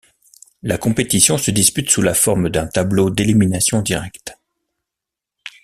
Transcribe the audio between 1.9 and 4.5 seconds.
sur la forme d'un tableau d'élimination directe.